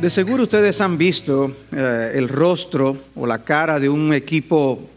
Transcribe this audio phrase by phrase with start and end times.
[0.00, 4.88] De seguro ustedes han visto eh, el rostro o la cara de un equipo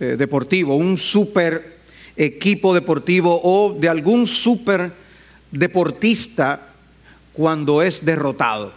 [0.00, 1.80] eh, deportivo, un super
[2.16, 4.90] equipo deportivo o de algún super
[5.50, 6.68] deportista
[7.34, 8.72] cuando es derrotado.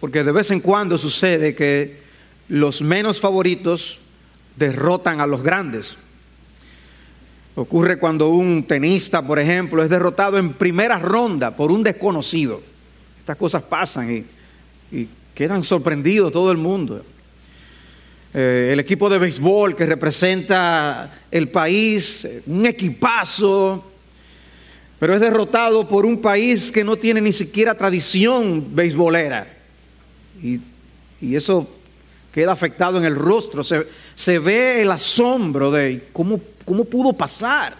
[0.00, 1.96] Porque de vez en cuando sucede que
[2.48, 4.00] los menos favoritos
[4.56, 5.96] derrotan a los grandes.
[7.54, 12.60] Ocurre cuando un tenista, por ejemplo, es derrotado en primera ronda por un desconocido.
[13.28, 14.24] Estas cosas pasan
[14.90, 17.04] y, quedan sorprendidos todo el mundo.
[18.32, 23.84] Eh, el equipo de béisbol que representa el país, un equipazo,
[24.98, 29.46] pero es derrotado por un país que no tiene ni siquiera tradición beisbolera.
[30.42, 30.62] Y,
[31.20, 31.68] eso
[32.32, 37.76] queda afectado en el rostro, se, se ve el asombro de cómo, cómo pudo pasar.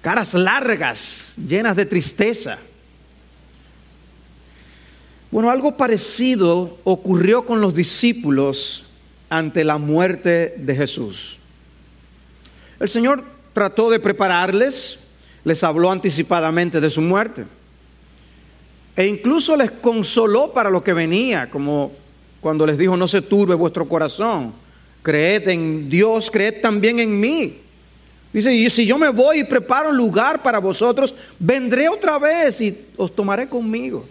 [0.00, 2.60] Caras largas, llenas de tristeza.
[5.30, 8.84] Bueno, algo parecido ocurrió con los discípulos
[9.28, 11.38] ante la muerte de Jesús.
[12.78, 15.00] El Señor trató de prepararles,
[15.44, 17.44] les habló anticipadamente de su muerte.
[18.94, 21.92] E incluso les consoló para lo que venía, como
[22.40, 24.54] cuando les dijo, no se turbe vuestro corazón,
[25.02, 27.58] creed en Dios, creed también en mí.
[28.32, 32.60] Dice, y si yo me voy y preparo un lugar para vosotros, vendré otra vez
[32.60, 34.06] y os tomaré conmigo.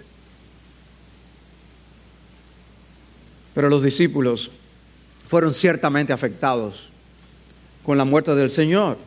[3.55, 4.51] Pero los discípulos
[5.27, 6.89] fueron ciertamente afectados
[7.83, 8.97] con la muerte del Señor.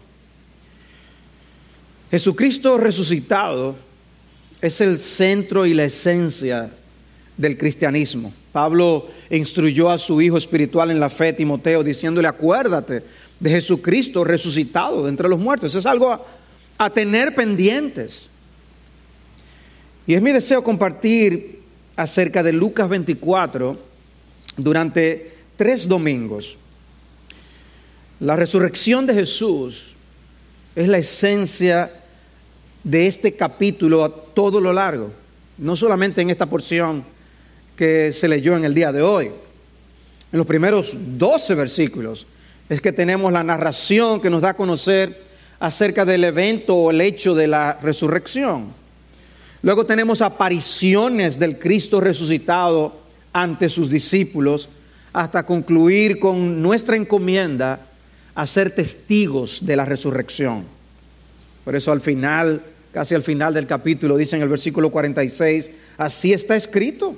[2.11, 3.77] Jesucristo resucitado
[4.61, 6.71] es el centro y la esencia
[7.37, 8.33] del cristianismo.
[8.51, 13.05] Pablo instruyó a su hijo espiritual en la fe, Timoteo, diciéndole, acuérdate
[13.39, 15.75] de Jesucristo resucitado de entre los muertos.
[15.75, 16.25] Es algo a,
[16.79, 18.29] a tener pendientes.
[20.07, 21.61] Y es mi deseo compartir
[21.95, 23.88] acerca de Lucas 24
[24.59, 26.57] durante tres domingos.
[28.21, 29.95] La resurrección de Jesús
[30.75, 31.93] es la esencia
[32.85, 35.13] de este capítulo a todo lo largo,
[35.57, 37.05] no solamente en esta porción
[37.77, 39.27] que se leyó en el día de hoy.
[40.31, 42.27] En los primeros 12 versículos
[42.69, 45.27] es que tenemos la narración que nos da a conocer
[45.61, 48.73] acerca del evento o el hecho de la resurrección.
[49.63, 53.08] Luego tenemos apariciones del Cristo resucitado
[53.43, 54.69] ante sus discípulos
[55.13, 57.87] hasta concluir con nuestra encomienda
[58.35, 60.65] a ser testigos de la resurrección.
[61.65, 62.63] Por eso al final,
[62.93, 67.17] casi al final del capítulo, dice en el versículo 46, así está escrito,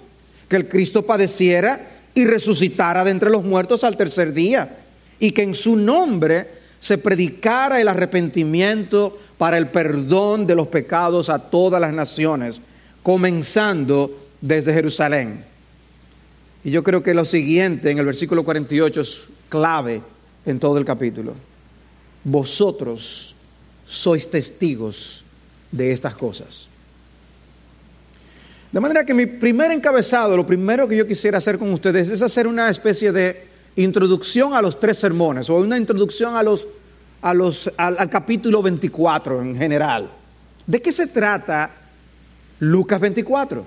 [0.48, 4.78] que el Cristo padeciera y resucitara de entre los muertos al tercer día,
[5.19, 6.48] y que en su nombre
[6.80, 12.60] se predicara el arrepentimiento para el perdón de los pecados a todas las naciones,
[13.03, 15.50] comenzando desde Jerusalén.
[16.62, 20.03] Y yo creo que lo siguiente en el versículo 48 es clave
[20.44, 21.34] en todo el capítulo.
[22.25, 23.34] Vosotros
[23.87, 25.25] sois testigos
[25.72, 26.69] de estas cosas.
[28.71, 32.22] De manera que mi primer encabezado, lo primero que yo quisiera hacer con ustedes es
[32.22, 36.69] hacer una especie de introducción a los tres sermones o una introducción a los,
[37.22, 40.10] a los, al, al capítulo 24 en general.
[40.66, 41.71] ¿De qué se trata
[42.60, 43.65] Lucas 24?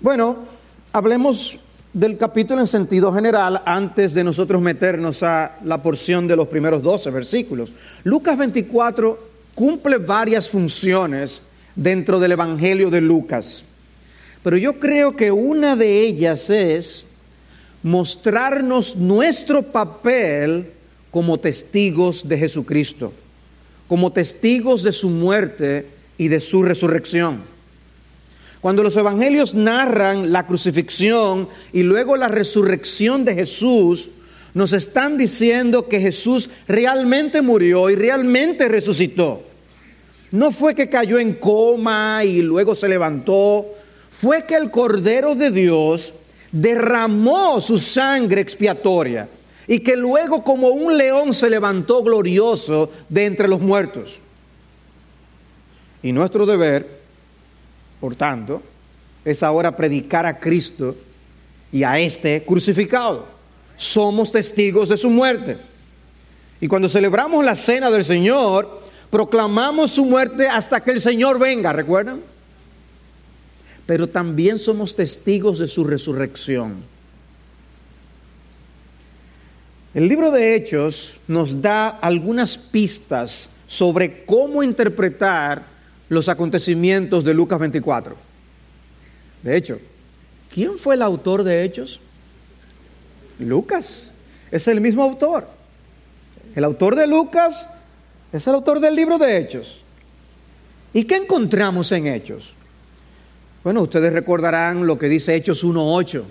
[0.00, 0.53] Bueno,
[0.94, 1.58] hablemos
[1.92, 6.84] del capítulo en sentido general antes de nosotros meternos a la porción de los primeros
[6.84, 7.72] 12 versículos.
[8.04, 9.18] Lucas 24
[9.56, 11.42] cumple varias funciones
[11.74, 13.64] dentro del Evangelio de Lucas,
[14.44, 17.06] pero yo creo que una de ellas es
[17.82, 20.70] mostrarnos nuestro papel
[21.10, 23.12] como testigos de Jesucristo,
[23.88, 25.88] como testigos de su muerte
[26.18, 27.53] y de su resurrección.
[28.64, 34.08] Cuando los evangelios narran la crucifixión y luego la resurrección de Jesús,
[34.54, 39.42] nos están diciendo que Jesús realmente murió y realmente resucitó.
[40.30, 43.66] No fue que cayó en coma y luego se levantó,
[44.10, 46.14] fue que el Cordero de Dios
[46.50, 49.28] derramó su sangre expiatoria
[49.68, 54.20] y que luego como un león se levantó glorioso de entre los muertos.
[56.02, 57.03] Y nuestro deber
[58.04, 58.60] por tanto,
[59.24, 60.94] es ahora predicar a Cristo
[61.72, 63.26] y a este crucificado.
[63.78, 65.56] Somos testigos de su muerte.
[66.60, 71.72] Y cuando celebramos la cena del Señor, proclamamos su muerte hasta que el Señor venga,
[71.72, 72.20] ¿recuerdan?
[73.86, 76.84] Pero también somos testigos de su resurrección.
[79.94, 85.73] El libro de Hechos nos da algunas pistas sobre cómo interpretar
[86.08, 88.16] los acontecimientos de Lucas 24.
[89.42, 89.78] De hecho,
[90.52, 92.00] ¿quién fue el autor de Hechos?
[93.38, 94.10] Lucas.
[94.50, 95.48] Es el mismo autor.
[96.54, 97.68] El autor de Lucas
[98.32, 99.82] es el autor del libro de Hechos.
[100.92, 102.54] ¿Y qué encontramos en Hechos?
[103.64, 106.22] Bueno, ustedes recordarán lo que dice Hechos 1.8.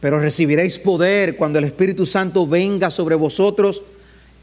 [0.00, 3.82] Pero recibiréis poder cuando el Espíritu Santo venga sobre vosotros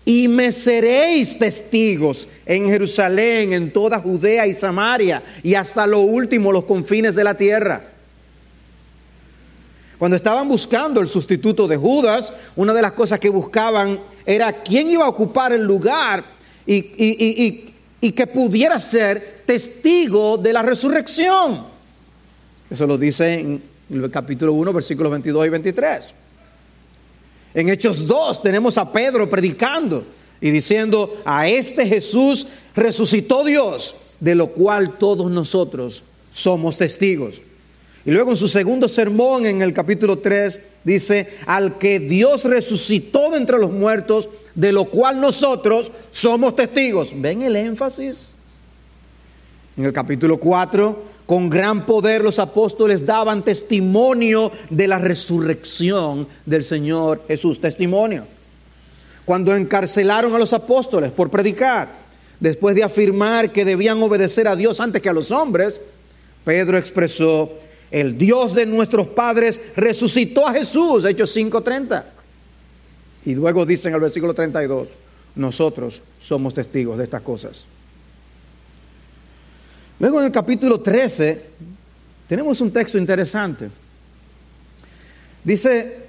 [0.03, 6.51] y me seréis testigos en Jerusalén, en toda Judea y Samaria y hasta lo último,
[6.51, 7.91] los confines de la tierra.
[9.99, 14.89] Cuando estaban buscando el sustituto de Judas, una de las cosas que buscaban era quién
[14.89, 16.25] iba a ocupar el lugar
[16.65, 16.81] y,
[18.11, 21.65] que pudiera ser testigo de la resurrección.
[22.67, 23.61] Eso lo dice en
[23.91, 26.13] el capítulo 1, versículos 22 y 23.
[27.53, 30.05] En Hechos 2 tenemos a Pedro predicando
[30.39, 37.41] y diciendo, a este Jesús resucitó Dios, de lo cual todos nosotros somos testigos.
[38.03, 43.31] Y luego en su segundo sermón, en el capítulo 3, dice, al que Dios resucitó
[43.31, 47.09] de entre los muertos, de lo cual nosotros somos testigos.
[47.13, 48.35] ¿Ven el énfasis?
[49.77, 56.61] En el capítulo 4, con gran poder los apóstoles daban testimonio de la resurrección del
[56.65, 57.61] Señor Jesús.
[57.61, 58.25] Testimonio.
[59.23, 61.87] Cuando encarcelaron a los apóstoles por predicar,
[62.37, 65.79] después de afirmar que debían obedecer a Dios antes que a los hombres,
[66.43, 67.49] Pedro expresó,
[67.91, 72.03] el Dios de nuestros padres resucitó a Jesús, Hechos 5:30.
[73.23, 74.97] Y luego dice en el versículo 32,
[75.35, 77.65] nosotros somos testigos de estas cosas.
[80.01, 81.41] Luego en el capítulo 13
[82.27, 83.69] tenemos un texto interesante.
[85.43, 86.07] Dice,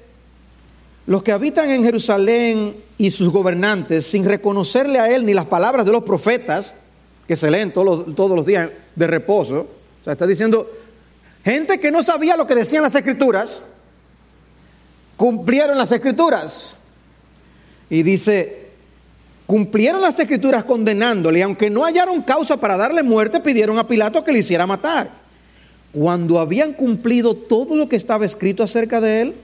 [1.06, 5.84] los que habitan en Jerusalén y sus gobernantes, sin reconocerle a él ni las palabras
[5.84, 6.74] de los profetas,
[7.28, 9.60] que se leen todos los, todos los días de reposo,
[10.00, 10.70] o sea, está diciendo,
[11.44, 13.60] gente que no sabía lo que decían las escrituras,
[15.18, 16.78] cumplieron las escrituras.
[17.90, 18.61] Y dice,
[19.46, 24.32] cumplieron las escrituras condenándole aunque no hallaron causa para darle muerte, pidieron a Pilato que
[24.32, 25.10] le hiciera matar.
[25.92, 29.34] Cuando habían cumplido todo lo que estaba escrito acerca de él,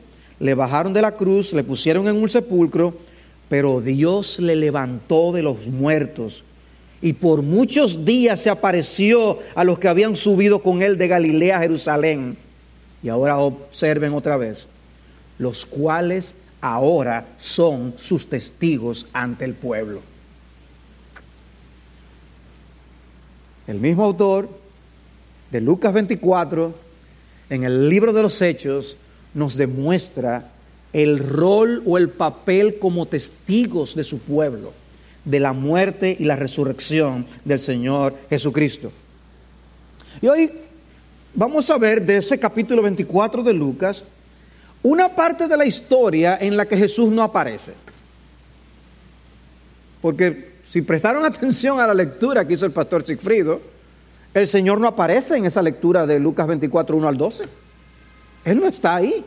[0.41, 2.95] le bajaron de la cruz, le pusieron en un sepulcro,
[3.49, 6.45] pero Dios le levantó de los muertos
[7.01, 11.59] y por muchos días se apareció a los que habían subido con él de Galilea
[11.59, 12.37] a Jerusalén.
[13.03, 14.67] Y ahora observen otra vez,
[15.39, 20.01] los cuales ahora son sus testigos ante el pueblo.
[23.67, 24.49] El mismo autor
[25.51, 26.75] de Lucas 24,
[27.51, 28.97] en el libro de los Hechos,
[29.35, 30.53] nos demuestra
[30.93, 34.73] el rol o el papel como testigos de su pueblo,
[35.25, 38.91] de la muerte y la resurrección del Señor Jesucristo.
[40.23, 40.51] Y hoy
[41.35, 44.05] vamos a ver de ese capítulo 24 de Lucas,
[44.83, 47.75] una parte de la historia en la que Jesús no aparece.
[50.01, 53.61] Porque si prestaron atención a la lectura que hizo el pastor Sigfrido,
[54.35, 57.43] el Señor no aparece en esa lectura de Lucas 24, 1 al 12.
[58.45, 59.25] Él no está ahí.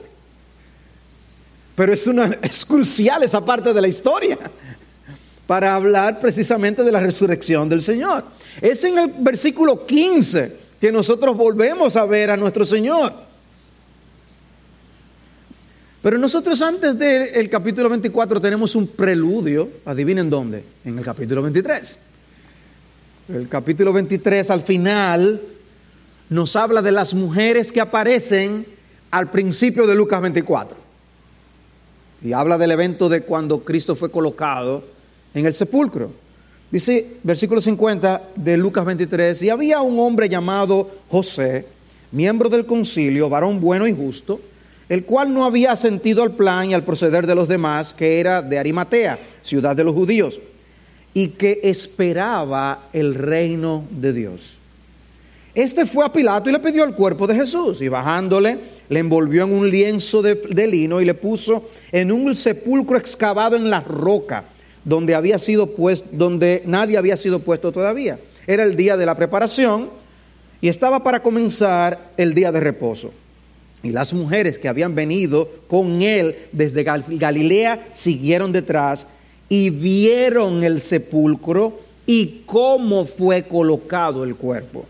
[1.76, 4.38] Pero es, una, es crucial esa parte de la historia
[5.48, 8.24] para hablar precisamente de la resurrección del Señor.
[8.62, 13.31] Es en el versículo 15 que nosotros volvemos a ver a nuestro Señor.
[16.02, 21.98] Pero nosotros antes del capítulo 24 tenemos un preludio, adivinen dónde, en el capítulo 23.
[23.30, 25.40] El capítulo 23 al final
[26.30, 28.66] nos habla de las mujeres que aparecen
[29.12, 30.76] al principio de Lucas 24.
[32.24, 34.84] Y habla del evento de cuando Cristo fue colocado
[35.36, 36.12] en el sepulcro.
[36.72, 41.68] Dice versículo 50 de Lucas 23, y había un hombre llamado José,
[42.12, 44.40] miembro del concilio, varón bueno y justo,
[44.92, 48.42] el cual no había sentido al plan y al proceder de los demás, que era
[48.42, 50.42] de Arimatea, ciudad de los judíos,
[51.14, 54.58] y que esperaba el reino de Dios.
[55.56, 58.58] Este fue a Pilato y le pidió el cuerpo de Jesús, y bajándole,
[58.90, 63.70] le envolvió en un lienzo de, lino y le puso en un sepulcro excavado en
[63.70, 64.44] la roca,
[64.84, 68.20] donde había sido puesto, donde nadie había sido puesto todavía.
[68.46, 69.90] Era el día de la preparación
[70.60, 73.14] y estaba para comenzar el día de reposo.
[73.84, 79.08] Y las mujeres que habían venido con él desde Galilea siguieron detrás
[79.50, 84.86] y vieron el sepulcro y cómo fue colocado el cuerpo.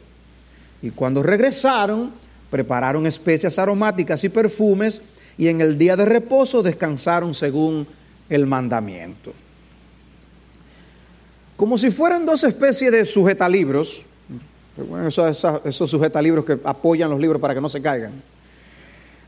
[0.82, 2.12] Y cuando regresaron,
[2.50, 5.02] prepararon especias aromáticas y perfumes
[5.38, 7.88] y en el día de reposo descansaron según
[8.30, 9.34] el mandamiento.
[11.58, 14.04] como si fueran dos especies de sujetalibros,
[14.76, 18.14] bueno, esos, esos sujetalibros que apoyan los libros para que no se caigan.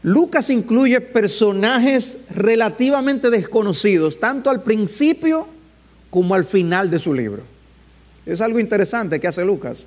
[0.04, 5.48] Lucas incluye personajes relativamente desconocidos, tanto al principio
[6.10, 7.44] como al final de su libro.
[8.26, 9.86] Es algo interesante que hace Lucas.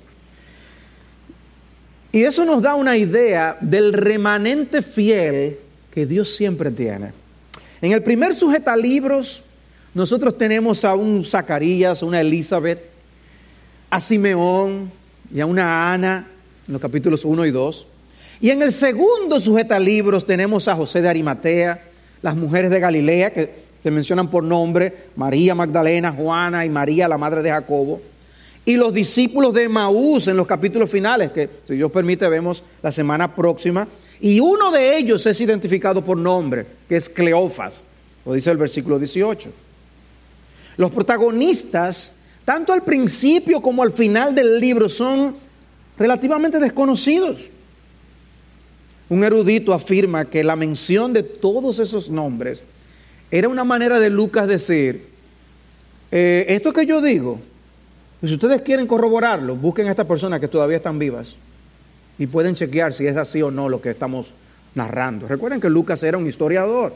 [2.11, 5.59] Y eso nos da una idea del remanente fiel
[5.91, 7.11] que Dios siempre tiene.
[7.79, 9.43] En el primer sujeta libros,
[9.93, 12.89] nosotros tenemos a un Zacarías, a una Elizabeth,
[13.89, 14.91] a Simeón
[15.33, 16.27] y a una Ana,
[16.67, 17.87] en los capítulos 1 y 2.
[18.39, 21.83] Y en el segundo sujeta libros tenemos a José de Arimatea,
[22.21, 27.17] las mujeres de Galilea, que se mencionan por nombre, María Magdalena, Juana y María, la
[27.17, 28.01] madre de Jacobo
[28.67, 32.91] y los discípulos de Maús en los capítulos finales, que si Dios permite vemos la
[32.91, 33.87] semana próxima.
[34.19, 37.81] Y uno de ellos es identificado por nombre, que es Cleofas,
[38.25, 39.49] lo dice el versículo 18.
[40.75, 45.37] Los protagonistas, tanto al principio como al final del libro, son
[45.97, 47.49] relativamente desconocidos.
[49.09, 52.63] Un erudito afirma que la mención de todos esos nombres
[53.31, 55.07] era una manera de Lucas decir,
[56.11, 57.39] eh, esto que yo digo,
[58.21, 61.35] si ustedes quieren corroborarlo, busquen a estas personas que todavía están vivas
[62.17, 64.33] y pueden chequear si es así o no lo que estamos
[64.75, 65.27] narrando.
[65.27, 66.93] Recuerden que Lucas era un historiador.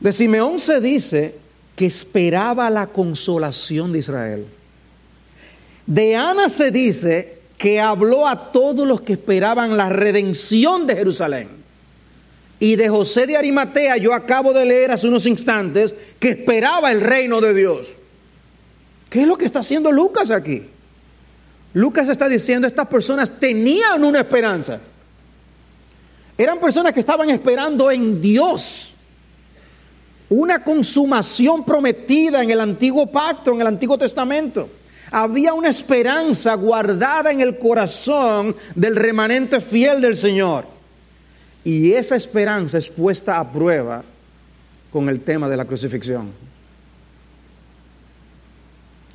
[0.00, 1.34] De Simeón se dice
[1.74, 4.46] que esperaba la consolación de Israel.
[5.86, 11.48] De Ana se dice que habló a todos los que esperaban la redención de Jerusalén.
[12.60, 17.00] Y de José de Arimatea yo acabo de leer hace unos instantes que esperaba el
[17.00, 17.88] reino de Dios.
[19.10, 20.62] ¿Qué es lo que está haciendo Lucas aquí?
[21.72, 24.80] Lucas está diciendo, estas personas tenían una esperanza.
[26.38, 28.94] Eran personas que estaban esperando en Dios
[30.28, 34.68] una consumación prometida en el antiguo pacto, en el antiguo testamento.
[35.16, 40.66] Había una esperanza guardada en el corazón del remanente fiel del Señor.
[41.62, 44.02] Y esa esperanza es puesta a prueba
[44.90, 46.32] con el tema de la crucifixión.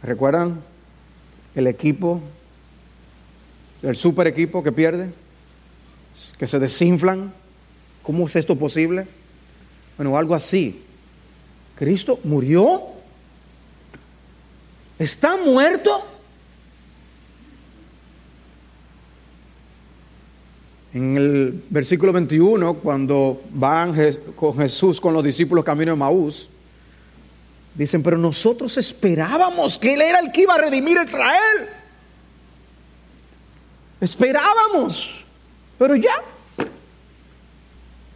[0.02, 0.62] ¿Recuerdan
[1.54, 2.22] el equipo,
[3.82, 5.12] el super equipo que pierde?
[6.38, 7.34] Que se desinflan.
[8.04, 9.06] ¿Cómo es esto posible?
[9.98, 10.82] Bueno, algo así.
[11.76, 12.99] Cristo murió.
[15.00, 16.06] ¿Está muerto?
[20.94, 23.96] En el versículo 21, cuando van
[24.36, 26.50] con Jesús con los discípulos camino de Maús,
[27.80, 31.70] Dicen, pero nosotros esperábamos que Él era el que iba a redimir a Israel.
[34.02, 35.24] Esperábamos,
[35.78, 36.22] pero ya,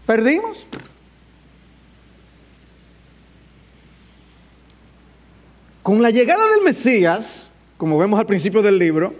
[0.05, 0.65] perdimos.
[5.83, 9.13] Con la llegada del Mesías, como vemos al principio del libro,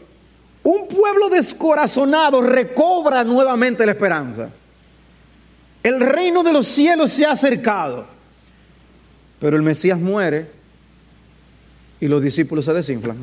[0.64, 4.50] un pueblo descorazonado recobra nuevamente la esperanza.
[5.84, 8.08] El reino de los cielos se ha acercado.
[9.42, 10.50] Pero el Mesías muere
[12.00, 13.18] y los discípulos se desinflan.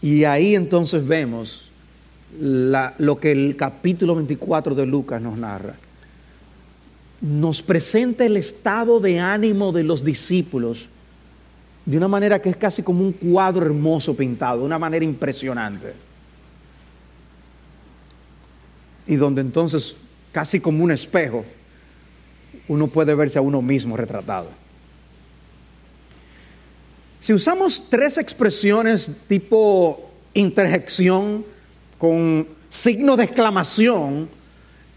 [0.00, 1.70] Y ahí entonces vemos
[2.38, 5.74] lo que el capítulo 24 de Lucas nos narra.
[7.26, 10.88] Nos presenta el estado de ánimo de los discípulos
[11.84, 15.92] de una manera que es casi como un cuadro hermoso pintado, de una manera impresionante.
[19.08, 19.96] Y donde entonces,
[20.30, 21.44] casi como un espejo,
[22.68, 24.50] uno puede verse a uno mismo retratado.
[27.18, 31.44] Si usamos tres expresiones tipo interjección
[31.98, 34.28] con signo de exclamación,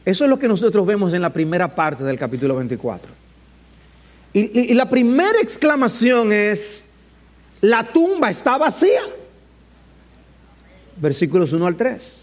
[0.09, 3.11] eso es lo que nosotros vemos en la primera parte del capítulo 24.
[4.33, 6.83] Y, la primera exclamación es,
[7.61, 9.01] la tumba está vacía.
[10.97, 12.17] Versículos 1 al 3.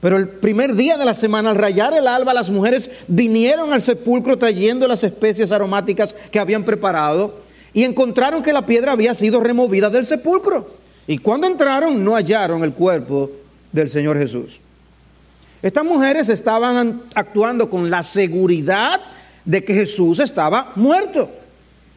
[0.00, 3.80] Pero el primer día de la semana, al rayar el alba, las mujeres vinieron al
[3.80, 7.40] sepulcro trayendo las especies aromáticas que habían preparado
[7.72, 10.70] y encontraron que la piedra había sido removida del sepulcro.
[11.06, 13.30] Y cuando entraron no hallaron el cuerpo
[13.72, 14.60] del Señor Jesús.
[15.62, 19.00] Estas mujeres estaban actuando con la seguridad
[19.44, 21.30] de que Jesús estaba muerto.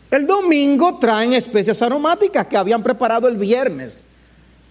[0.10, 3.98] El domingo traen especias aromáticas que habían preparado el viernes,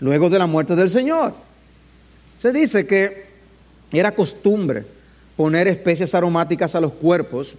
[0.00, 1.35] luego de la muerte del Señor.
[2.38, 3.26] Se dice que
[3.92, 4.85] era costumbre
[5.37, 7.54] poner especias aromáticas a los cuerpos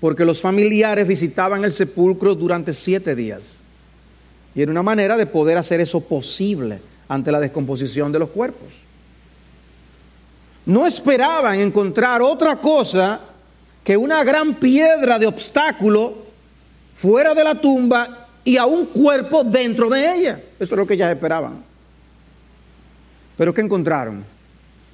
[0.00, 3.58] porque los familiares visitaban el sepulcro durante siete días.
[4.54, 8.68] Y era una manera de poder hacer eso posible ante la descomposición de los cuerpos.
[10.68, 13.20] No esperaban encontrar otra cosa
[13.82, 16.26] que una gran piedra de obstáculo
[16.94, 20.42] fuera de la tumba y a un cuerpo dentro de ella.
[20.60, 21.64] Eso es lo que ellas esperaban.
[23.38, 24.22] Pero ¿qué encontraron?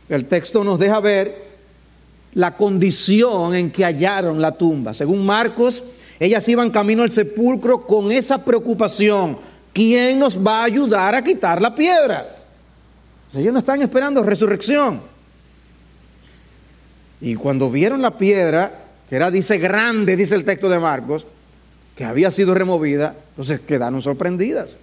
[0.08, 1.56] El texto nos deja ver
[2.34, 4.94] la condición en que hallaron la tumba.
[4.94, 5.82] Según Marcos,
[6.20, 9.38] ellas iban camino al sepulcro con esa preocupación.
[9.72, 12.28] ¿Quién nos va a ayudar a quitar la piedra?
[13.34, 15.13] Ellos no están esperando resurrección.
[17.20, 21.26] Y cuando vieron la piedra, que era, dice, grande, dice el texto de Marcos,
[21.94, 24.76] que había sido removida, entonces quedaron sorprendidas.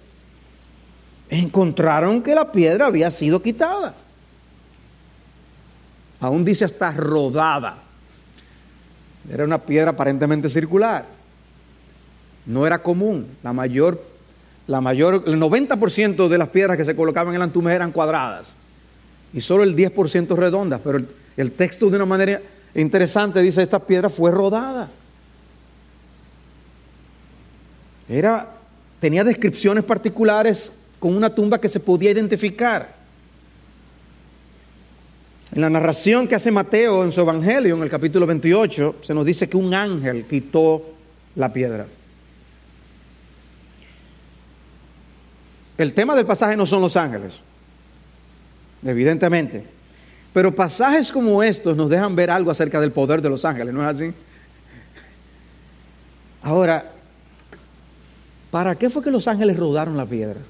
[1.28, 3.94] Encontraron que la piedra había sido quitada.
[6.20, 7.78] Aún dice hasta rodada.
[9.30, 11.06] Era una piedra aparentemente circular.
[12.46, 13.26] No era común.
[13.42, 14.02] La mayor,
[14.66, 18.56] la mayor, el 90% de las piedras que se colocaban en el antume eran cuadradas.
[19.32, 20.80] Y solo el 10% redondas.
[20.82, 21.00] Pero
[21.36, 22.40] el texto de una manera
[22.74, 24.90] interesante dice, esta piedra fue rodada.
[28.08, 28.56] Era,
[29.00, 33.02] tenía descripciones particulares con una tumba que se podía identificar.
[35.54, 39.26] En la narración que hace Mateo en su Evangelio, en el capítulo 28, se nos
[39.26, 40.94] dice que un ángel quitó
[41.34, 41.86] la piedra.
[45.76, 47.34] El tema del pasaje no son los ángeles,
[48.84, 49.64] evidentemente.
[50.32, 53.82] Pero pasajes como estos nos dejan ver algo acerca del poder de los ángeles, ¿no
[53.82, 54.14] es así?
[56.40, 56.90] Ahora,
[58.50, 60.40] ¿para qué fue que los ángeles rodaron la piedra?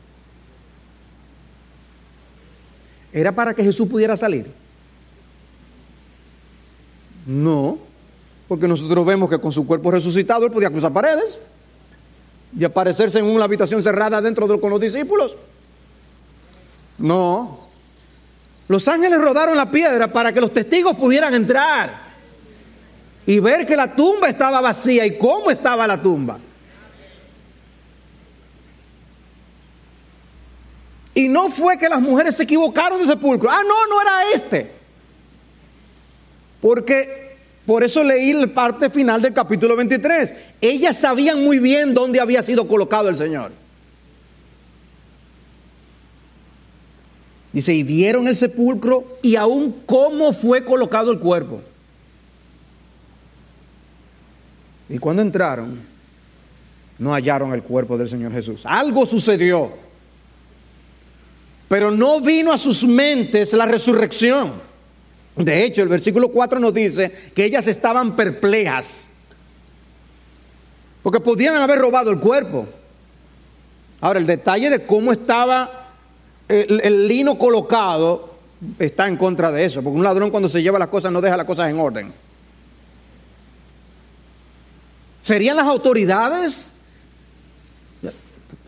[3.13, 4.51] ¿Era para que Jesús pudiera salir?
[7.27, 7.79] No,
[8.49, 11.39] porque nosotros vemos que con su cuerpo resucitado él podía cruzar paredes
[12.57, 15.37] y aparecerse en una habitación cerrada dentro de, con los discípulos.
[16.99, 17.72] No.
[18.73, 22.05] Los ángeles rodaron la piedra para que los testigos pudieran entrar
[23.27, 26.39] y ver que la tumba estaba vacía y cómo estaba la tumba.
[31.15, 33.51] Y no fue que las mujeres se equivocaron de sepulcro.
[33.51, 34.73] Ah, no, no era este.
[36.63, 40.33] Porque por eso leí la parte final del capítulo 23.
[40.63, 43.53] Ellas sabían muy bien dónde había sido colocado el Señor.
[47.53, 51.61] Dice, y vieron el sepulcro y aún cómo fue colocado el cuerpo.
[54.89, 55.81] Y cuando entraron,
[56.99, 58.63] no hallaron el cuerpo del Señor Jesús.
[58.65, 59.73] Algo sucedió.
[61.69, 64.53] Pero no vino a sus mentes la resurrección.
[65.37, 69.09] De hecho, el versículo 4 nos dice que ellas estaban perplejas.
[71.03, 72.67] Porque podían haber robado el cuerpo.
[74.01, 75.82] Ahora, el detalle de cómo estaba
[76.53, 78.35] el, lino colocado
[78.79, 79.83] está en contra de eso.
[79.83, 82.13] Porque un ladrón cuando se lleva las cosas no deja las cosas en orden.
[85.23, 86.67] ¿Serían las autoridades?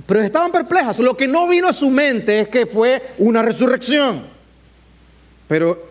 [0.07, 0.99] Pero estaban perplejas.
[0.99, 4.27] Lo que no vino a su mente es que fue una resurrección.
[5.49, 5.89] Pero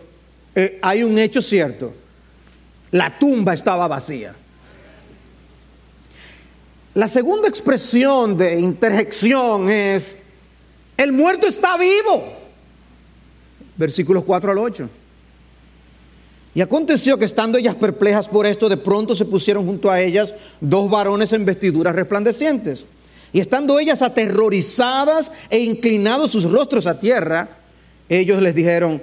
[0.54, 1.92] eh, hay un hecho cierto.
[2.90, 4.34] La tumba estaba vacía.
[6.94, 10.18] La segunda expresión de interjección es,
[10.96, 12.24] el muerto está vivo.
[13.76, 14.88] Versículos 4 al 8.
[16.54, 20.34] Y aconteció que estando ellas perplejas por esto, de pronto se pusieron junto a ellas
[20.60, 22.86] dos varones en vestiduras resplandecientes.
[23.32, 27.48] Y estando ellas aterrorizadas e inclinados sus rostros a tierra,
[28.08, 29.02] ellos les dijeron,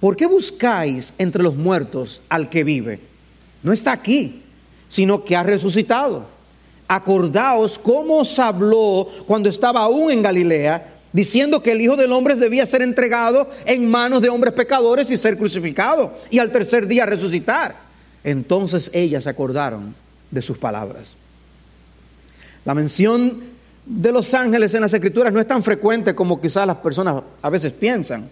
[0.00, 2.98] ¿por qué buscáis entre los muertos al que vive?
[3.62, 4.42] No está aquí,
[4.88, 6.26] sino que ha resucitado.
[6.88, 12.34] Acordaos cómo os habló cuando estaba aún en Galilea, diciendo que el Hijo del Hombre
[12.34, 17.06] debía ser entregado en manos de hombres pecadores y ser crucificado, y al tercer día
[17.06, 17.76] resucitar.
[18.22, 19.94] Entonces ellas se acordaron
[20.30, 21.14] de sus palabras.
[22.64, 23.42] La mención
[23.86, 27.50] de los ángeles en las escrituras no es tan frecuente como quizás las personas a
[27.50, 28.28] veces piensan.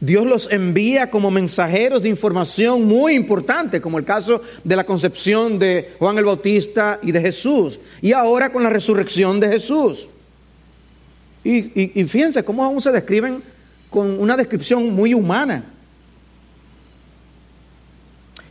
[0.00, 5.60] Dios los envía como mensajeros de información muy importante, como el caso de la concepción
[5.60, 10.08] de Juan el Bautista y de Jesús, y ahora con la resurrección de Jesús.
[11.44, 13.42] Y, y fíjense cómo aún se describen
[13.90, 15.64] con una descripción muy humana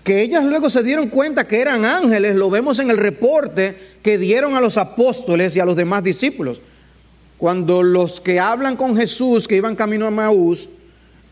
[0.04, 4.18] que ellas luego se dieron cuenta que eran ángeles, lo vemos en el reporte que
[4.18, 6.60] dieron a los apóstoles y a los demás discípulos.
[7.38, 10.70] Cuando los que hablan con Jesús, que iban camino a Maús,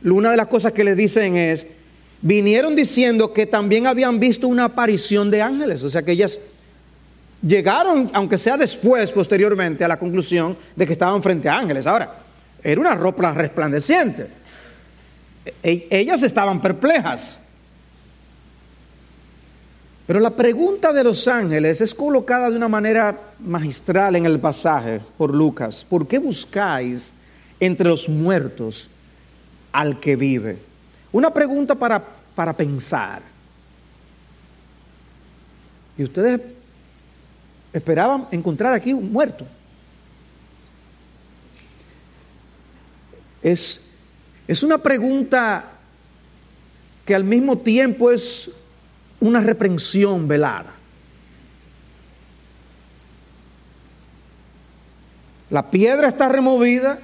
[0.03, 1.67] una de las cosas que le dicen es,
[2.21, 6.37] vinieron diciendo que también habían visto una aparición de ángeles, o sea que ellas
[7.41, 11.88] llegaron, aunque sea después, posteriormente, a la conclusión de que estaban frente a ángeles.
[11.88, 12.15] Ahora,
[12.63, 14.28] era una ropa resplandeciente.
[15.63, 17.39] E-, ellas estaban perplejas.
[20.06, 25.02] Pero la pregunta de los ángeles es colocada de una manera magistral en el pasaje
[25.17, 25.86] por Lucas.
[25.88, 27.13] ¿Por qué buscáis
[27.60, 28.89] entre los muertos
[29.71, 30.58] al que vive?
[31.12, 33.21] Una pregunta para, para pensar.
[35.95, 36.41] Y ustedes
[37.73, 39.45] esperaban encontrar aquí un muerto.
[43.41, 43.86] Es,
[44.47, 45.65] es una pregunta
[47.05, 48.51] que al mismo tiempo es
[49.19, 50.73] una reprensión velada.
[55.49, 56.99] La piedra está removida,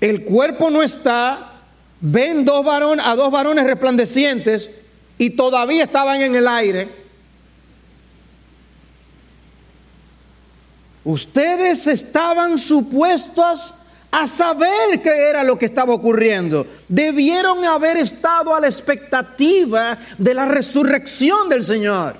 [0.00, 1.62] el cuerpo no está,
[2.00, 4.70] ven dos varones, a dos varones resplandecientes
[5.16, 7.03] y todavía estaban en el aire.
[11.04, 13.74] Ustedes estaban supuestos
[14.10, 16.66] a saber qué era lo que estaba ocurriendo.
[16.88, 22.16] Debieron haber estado a la expectativa de la resurrección del Señor.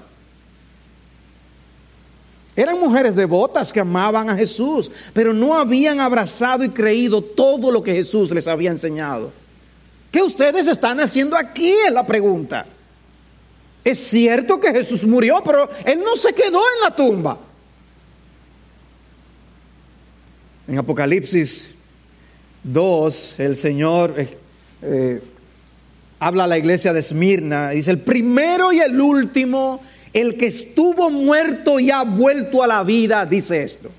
[2.56, 7.82] Eran mujeres devotas que amaban a Jesús, pero no habían abrazado y creído todo lo
[7.82, 9.32] que Jesús les había enseñado.
[10.10, 11.72] ¿Qué ustedes están haciendo aquí?
[11.86, 12.66] Es la pregunta.
[13.82, 17.38] Es cierto que Jesús murió, pero Él no se quedó en la tumba.
[20.66, 21.74] En Apocalipsis
[22.64, 24.38] Dos, el Señor eh,
[24.80, 25.20] eh,
[26.18, 29.82] habla a la iglesia de Esmirna, dice, el primero y el último,
[30.14, 33.90] el que estuvo muerto y ha vuelto a la vida, dice esto.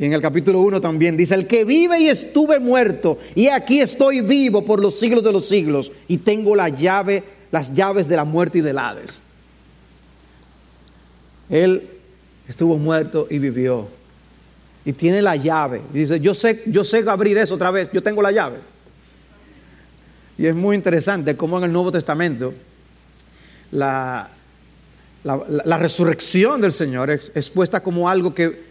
[0.00, 3.80] Y en el capítulo 1 también dice, el que vive y estuve muerto, y aquí
[3.80, 7.22] estoy vivo por los siglos de los siglos, y tengo la llave,
[7.52, 9.20] las llaves de la muerte y del Hades.
[11.48, 11.88] Él
[12.48, 13.86] estuvo muerto y vivió
[14.86, 15.82] y tiene la llave.
[15.92, 18.58] Y dice, yo sé, yo sé abrir eso otra vez, yo tengo la llave.
[20.38, 22.54] Y es muy interesante cómo en el Nuevo Testamento
[23.72, 24.28] la,
[25.24, 28.62] la, resurrección del Señor es expuesta como algo que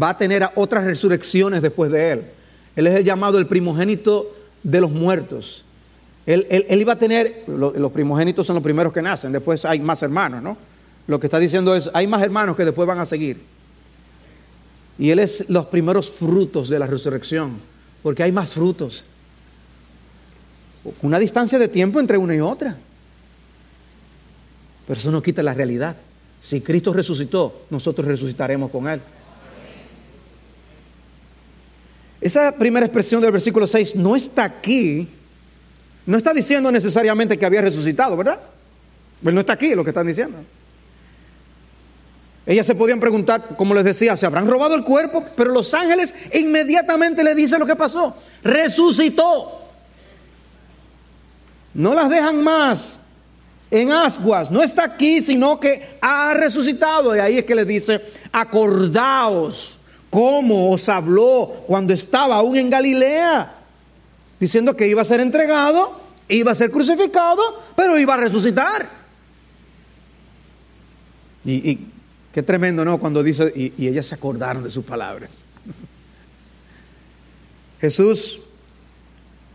[0.00, 2.24] va a tener otras resurrecciones después de Él.
[2.74, 5.64] Él es el llamado el primogénito de los muertos.
[6.26, 10.02] Él, él, iba a tener, los primogénitos son los primeros que nacen, después hay más
[10.02, 10.56] hermanos, ¿no?
[11.06, 13.61] Lo que está diciendo es, hay más hermanos que después van a seguir.
[14.98, 17.58] Y Él es los primeros frutos de la resurrección,
[18.02, 19.04] porque hay más frutos.
[21.00, 22.76] Una distancia de tiempo entre una y otra.
[24.86, 25.96] Pero eso no quita la realidad.
[26.40, 29.00] Si Cristo resucitó, nosotros resucitaremos con Él.
[32.20, 35.08] Esa primera expresión del versículo 6 no está aquí,
[36.06, 38.40] no está diciendo necesariamente que había resucitado, ¿verdad?
[39.22, 40.38] Pues no está aquí lo que están diciendo.
[42.44, 45.24] Ellas se podían preguntar, como les decía, ¿se habrán robado el cuerpo?
[45.36, 48.16] Pero los ángeles inmediatamente le dicen lo que pasó.
[48.42, 49.60] Resucitó.
[51.74, 52.98] No las dejan más
[53.70, 54.50] en ascuas.
[54.50, 57.14] No está aquí, sino que ha resucitado.
[57.14, 58.00] Y ahí es que le dice,
[58.32, 59.78] acordaos
[60.10, 63.54] cómo os habló cuando estaba aún en Galilea.
[64.40, 68.88] Diciendo que iba a ser entregado, iba a ser crucificado, pero iba a resucitar.
[71.44, 71.91] Y, y
[72.32, 72.98] Qué tremendo, ¿no?
[72.98, 75.30] Cuando dice, y, ellas se acordaron de sus palabras.
[77.80, 78.40] Jesús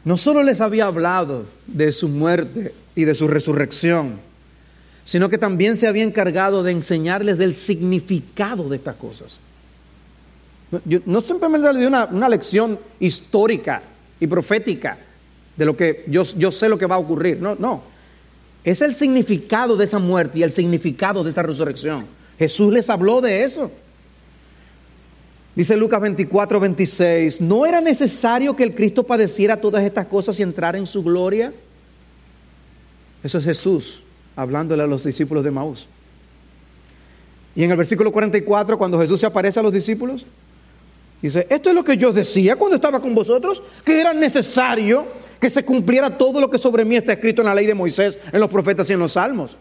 [0.03, 4.19] no solo les había hablado de su muerte y de su resurrección,
[5.05, 9.39] sino que también se había encargado de enseñarles del significado de estas cosas.
[11.05, 13.81] no simplemente le dio una, una, lección histórica
[14.19, 14.97] y profética
[15.55, 17.41] de lo que yo, yo sé lo que va a ocurrir.
[17.41, 17.81] No, no.
[18.63, 22.05] Es el significado de esa muerte y el significado de esa resurrección.
[22.37, 23.71] Jesús les habló de eso.
[25.55, 30.43] Dice Lucas 24, 26, ¿no era necesario que el Cristo padeciera todas estas cosas y
[30.43, 31.51] entrara en su gloria?
[33.23, 34.03] Eso es Jesús
[34.35, 35.87] hablándole a los discípulos de Maús.
[37.55, 40.27] Y en el versículo 44, cuando Jesús se aparece a los discípulos,
[41.23, 45.07] dice, esto es lo que yo decía cuando estaba con vosotros, que era necesario
[45.39, 48.19] que se cumpliera todo lo que sobre mí está escrito en la ley de Moisés,
[48.31, 49.57] en los profetas y en los salmos.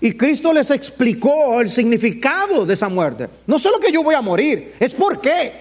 [0.00, 3.28] Y Cristo les explicó el significado de esa muerte.
[3.46, 5.52] No solo que yo voy a morir, es por qué.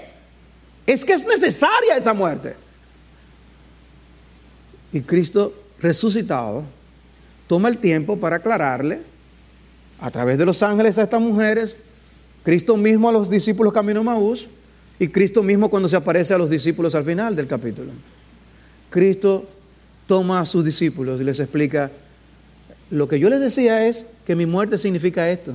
[0.86, 2.56] Es que es necesaria esa muerte.
[4.92, 6.64] Y Cristo resucitado
[7.48, 9.02] toma el tiempo para aclararle
[10.00, 11.76] a través de los ángeles a estas mujeres,
[12.44, 14.48] Cristo mismo a los discípulos camino a Maús
[15.00, 17.92] y Cristo mismo cuando se aparece a los discípulos al final del capítulo.
[18.90, 19.48] Cristo
[20.08, 21.92] toma a sus discípulos y les explica
[22.92, 25.54] lo que yo les decía es que mi muerte significa esto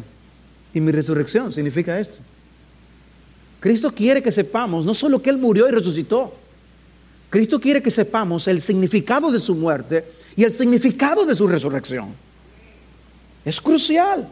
[0.74, 2.18] y mi resurrección significa esto.
[3.60, 6.34] Cristo quiere que sepamos no solo que Él murió y resucitó,
[7.28, 12.14] Cristo quiere que sepamos el significado de su muerte y el significado de su resurrección.
[13.44, 14.28] Es crucial.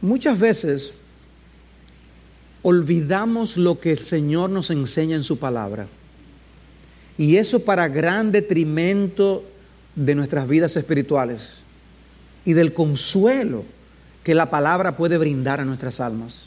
[0.00, 0.92] Muchas veces
[2.64, 5.86] olvidamos lo que el Señor nos enseña en su palabra.
[7.18, 9.44] Y eso para gran detrimento
[9.94, 11.58] de nuestras vidas espirituales
[12.44, 13.64] y del consuelo
[14.24, 16.46] que la palabra puede brindar a nuestras almas.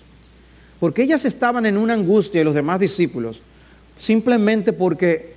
[0.79, 3.39] Porque ellas estaban en una angustia y los demás discípulos,
[3.99, 5.35] simplemente porque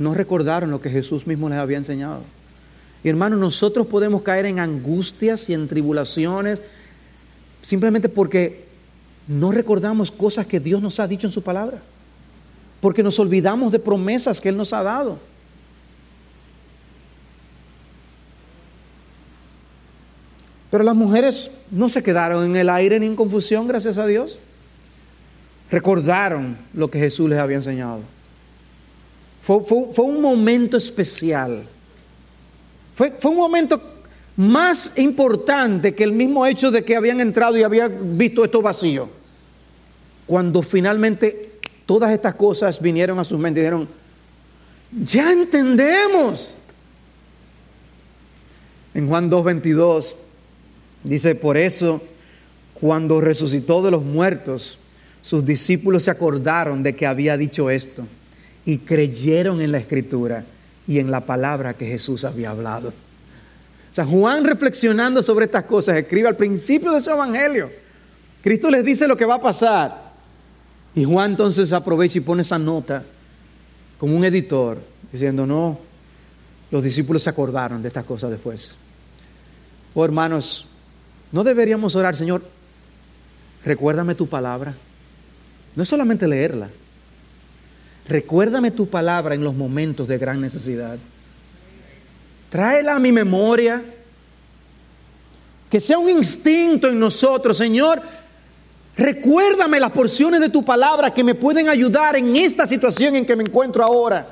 [0.00, 2.22] no recordaron lo que Jesús mismo les había enseñado.
[3.04, 6.60] Y hermanos, nosotros podemos caer en angustias y en tribulaciones
[7.62, 8.63] simplemente porque
[9.26, 11.80] no recordamos cosas que Dios nos ha dicho en su palabra.
[12.80, 15.18] Porque nos olvidamos de promesas que Él nos ha dado.
[20.70, 24.38] Pero las mujeres no se quedaron en el aire ni en confusión, gracias a Dios.
[25.70, 28.00] Recordaron lo que Jesús les había enseñado.
[29.40, 29.56] Fue,
[29.98, 31.64] un momento especial.
[32.94, 33.93] Fue, fue un momento
[34.36, 39.08] más importante que el mismo hecho de que habían entrado y habían visto esto vacío.
[40.26, 43.88] Cuando finalmente todas estas cosas vinieron a sus mentes y dijeron,
[45.02, 46.56] ya entendemos.
[48.94, 50.14] En Juan 2.22
[51.04, 52.02] Dice, por eso,
[52.72, 54.78] cuando resucitó de los muertos,
[55.20, 58.06] sus discípulos se acordaron de que había dicho esto
[58.64, 60.46] y creyeron en la escritura
[60.88, 62.94] y en la palabra que Jesús había hablado.
[63.94, 67.70] O sea, Juan reflexionando sobre estas cosas, escribe al principio de su evangelio.
[68.42, 70.10] Cristo les dice lo que va a pasar.
[70.96, 73.04] Y Juan entonces aprovecha y pone esa nota
[73.96, 74.78] como un editor,
[75.12, 75.78] diciendo, no,
[76.72, 78.72] los discípulos se acordaron de estas cosas después.
[79.94, 80.66] Oh hermanos,
[81.30, 82.42] no deberíamos orar, Señor,
[83.64, 84.74] recuérdame tu palabra.
[85.76, 86.68] No es solamente leerla.
[88.08, 90.98] Recuérdame tu palabra en los momentos de gran necesidad.
[92.54, 93.82] Tráela a mi memoria.
[95.68, 98.00] Que sea un instinto en nosotros, Señor.
[98.96, 103.34] Recuérdame las porciones de tu palabra que me pueden ayudar en esta situación en que
[103.34, 104.28] me encuentro ahora.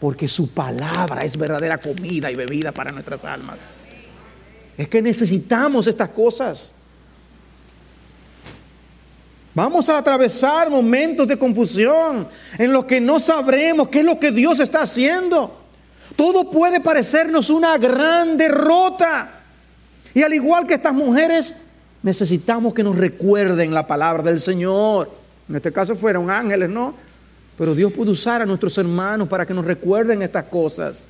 [0.00, 3.70] Porque su palabra es verdadera comida y bebida para nuestras almas.
[4.76, 6.72] Es que necesitamos estas cosas.
[9.54, 12.26] Vamos a atravesar momentos de confusión
[12.58, 15.57] en los que no sabremos qué es lo que Dios está haciendo.
[16.18, 19.40] Todo puede parecernos una gran derrota.
[20.12, 21.54] Y al igual que estas mujeres,
[22.02, 25.12] necesitamos que nos recuerden la palabra del Señor.
[25.48, 26.92] En este caso fueron ángeles, ¿no?
[27.56, 31.06] Pero Dios puede usar a nuestros hermanos para que nos recuerden estas cosas.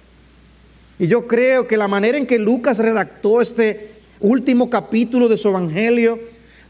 [0.98, 5.48] Y yo creo que la manera en que Lucas redactó este último capítulo de su
[5.48, 6.18] Evangelio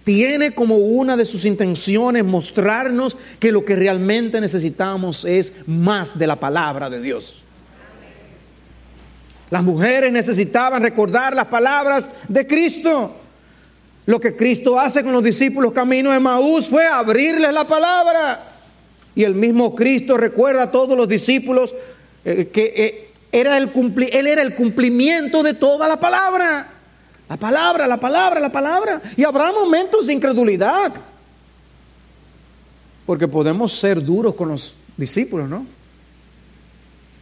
[0.05, 6.29] tiene como una de sus intenciones mostrarnos que lo que realmente necesitamos es más de
[6.29, 7.42] la palabra de Dios.
[9.50, 13.14] Las mujeres necesitaban recordar las palabras de Cristo.
[14.06, 18.52] Lo que Cristo hace con los discípulos camino de Maús fue abrirles la palabra.
[19.14, 21.74] Y el mismo Cristo recuerda a todos los discípulos
[22.24, 23.70] eh, que eh, era el
[24.12, 26.68] él era el cumplimiento de toda la palabra.
[27.28, 29.02] La palabra, la palabra, la palabra.
[29.16, 30.92] Y habrá momentos de incredulidad.
[33.04, 35.77] Porque podemos ser duros con los discípulos, ¿no?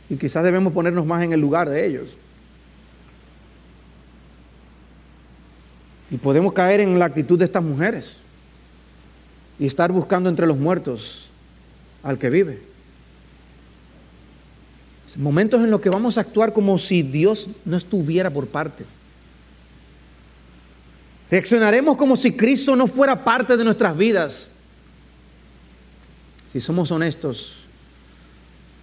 [0.09, 2.09] Y quizás debemos ponernos más en el lugar de ellos.
[6.11, 8.17] Y podemos caer en la actitud de estas mujeres
[9.59, 11.29] y estar buscando entre los muertos
[12.03, 12.77] al que vive.
[15.17, 18.85] Momentos en los que vamos a actuar como si Dios no estuviera por parte.
[21.31, 24.51] Reaccionaremos como si Cristo no fuera parte de nuestras vidas.
[26.53, 27.66] Si somos honestos,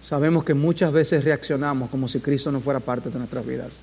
[0.08, 3.74] sabemos que muchas veces reaccionamos como si Cristo no fuera parte de nuestras vidas.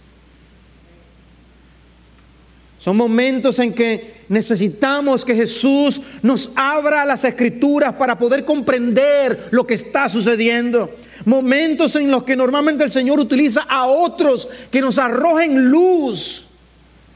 [2.82, 9.68] Son momentos en que necesitamos que Jesús nos abra las escrituras para poder comprender lo
[9.68, 10.90] que está sucediendo.
[11.24, 16.48] Momentos en los que normalmente el Señor utiliza a otros que nos arrojen luz.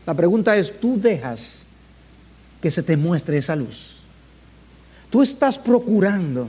[0.06, 1.66] La pregunta es, ¿tú dejas
[2.62, 3.96] que se te muestre esa luz?
[5.10, 6.48] ¿Tú estás procurando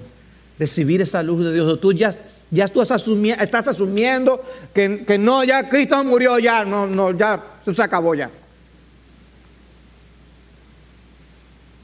[0.58, 1.66] recibir esa luz de Dios?
[1.72, 2.14] ¿O tú ya,
[2.50, 7.42] ya tú estás asumiendo que, que no, ya Cristo murió, ya, no, no, ya,
[7.74, 8.30] se acabó ya?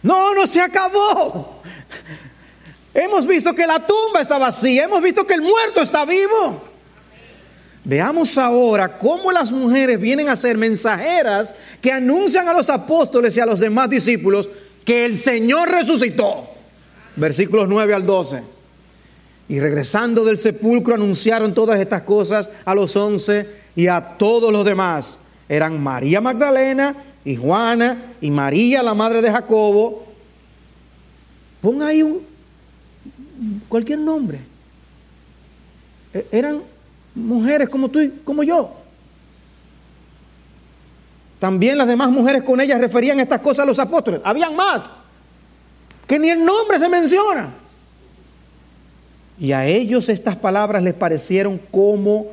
[0.03, 1.63] No, no se acabó.
[2.95, 6.63] Hemos visto que la tumba está vacía, hemos visto que el muerto está vivo.
[7.85, 13.41] Veamos ahora cómo las mujeres vienen a ser mensajeras que anuncian a los apóstoles y
[13.41, 14.49] a los demás discípulos
[14.85, 16.49] que el Señor resucitó.
[17.17, 18.43] Versículos 9 al 12.
[19.53, 24.65] Y regresando del sepulcro anunciaron todas estas cosas a los once y a todos los
[24.65, 25.19] demás.
[25.47, 30.07] Eran María Magdalena y Juana y María, la madre de Jacobo.
[31.61, 32.23] Pon ahí un,
[33.69, 34.41] cualquier nombre.
[36.15, 36.63] E, eran
[37.15, 38.73] mujeres como tú y como yo.
[41.39, 44.23] También las demás mujeres con ellas referían estas cosas a los apóstoles.
[44.25, 44.91] Habían más,
[46.07, 47.62] que ni el nombre se menciona.
[49.39, 52.27] Y a ellos estas palabras les parecieron como,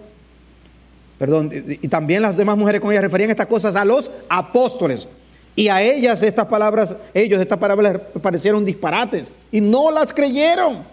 [1.17, 5.07] perdón, y también las demás mujeres con ellas referían estas cosas a los apóstoles.
[5.55, 10.83] Y a ellas estas palabras, ellos estas palabras les parecieron disparates y no las creyeron.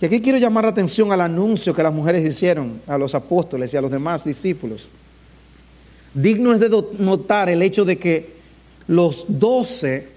[0.00, 3.72] Y aquí quiero llamar la atención al anuncio que las mujeres hicieron a los apóstoles
[3.72, 4.88] y a los demás discípulos.
[6.14, 8.36] Digno es de notar el hecho de que
[8.88, 10.08] los doce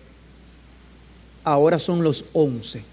[1.44, 2.84] ahora son los once.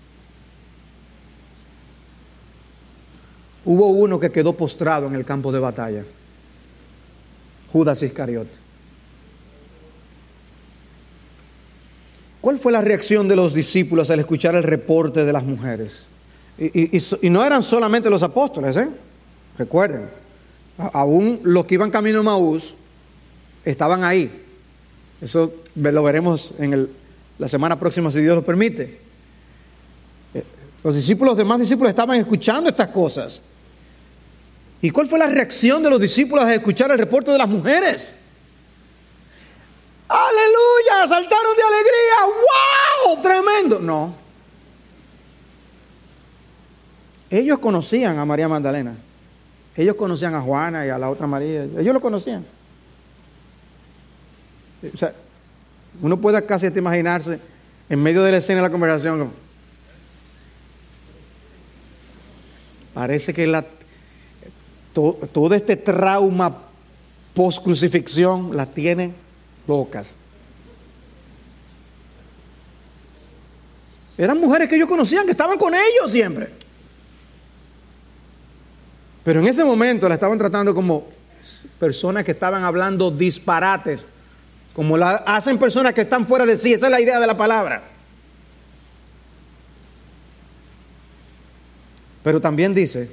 [3.64, 6.04] Hubo uno que quedó postrado en el campo de batalla,
[7.72, 8.62] Judas Iscariote.
[12.40, 16.06] ¿Cuál fue la reacción de los discípulos al escuchar el reporte de las mujeres?
[16.58, 18.88] Y, no eran solamente los apóstoles, ¿eh?
[19.56, 20.08] recuerden,
[20.76, 22.74] aún los que iban camino a Maús
[23.64, 24.30] estaban ahí.
[25.20, 26.90] Eso lo veremos en
[27.38, 28.98] la semana próxima, si Dios lo permite.
[30.82, 33.40] Los discípulos, los demás discípulos estaban escuchando estas cosas.
[34.80, 38.14] ¿Y cuál fue la reacción de los discípulos al escuchar el reporte de las mujeres?
[40.08, 42.14] Aleluya, saltaron de alegría,
[43.06, 43.78] wow, tremendo.
[43.78, 44.14] No.
[47.30, 48.94] Ellos conocían a María Magdalena.
[49.76, 51.64] Ellos conocían a Juana y a la otra María.
[51.64, 52.44] Ellos lo conocían.
[54.92, 55.14] O sea,
[56.00, 57.38] uno puede casi imaginarse
[57.88, 59.32] en medio de la escena de la conversación.
[62.94, 63.64] Parece que la,
[64.92, 66.54] todo, este trauma
[67.34, 69.14] post crucifixión la tienen
[69.66, 70.14] locas.
[74.18, 76.50] Eran mujeres que ellos conocían, que estaban con ellos siempre.
[79.24, 81.06] Pero en ese momento la estaban tratando como
[81.78, 84.00] personas que estaban hablando disparates
[84.74, 86.72] como la hacen personas que están fuera de sí.
[86.72, 87.82] Esa es la idea de la palabra.
[92.22, 93.08] Pero también dice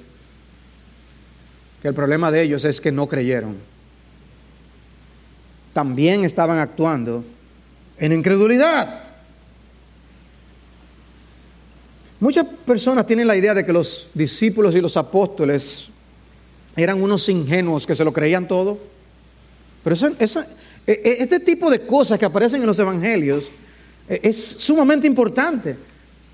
[1.81, 3.55] que el problema de ellos es que no creyeron.
[5.73, 7.23] También estaban actuando
[7.97, 9.03] en incredulidad.
[12.19, 15.87] Muchas personas tienen la idea de que los discípulos y los apóstoles
[16.75, 18.77] eran unos ingenuos que se lo creían todo.
[19.83, 20.41] Pero eso,
[20.85, 23.49] e, e, este tipo de cosas que aparecen en los evangelios
[24.07, 25.77] e, es sumamente importante,